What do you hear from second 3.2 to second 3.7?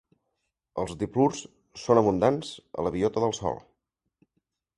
del sòl.